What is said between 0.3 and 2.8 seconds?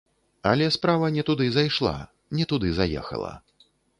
Але справа не туды зайшла, не туды